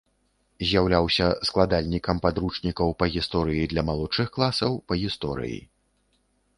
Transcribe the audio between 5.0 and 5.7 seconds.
гісторыі.